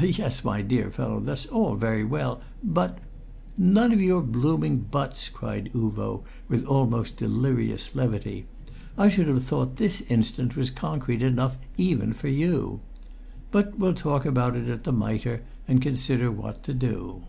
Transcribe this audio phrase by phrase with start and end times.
[0.00, 2.40] "Yes, my dear fellow, that's all very well.
[2.64, 2.96] But"
[3.58, 8.46] "None of your blooming 'buts'!" cried Uvo, with almost delirious levity.
[8.96, 12.80] "I should have thought this instance was concrete enough even for you.
[13.50, 17.24] But we'll talk about it at the Mitre and consider what to do."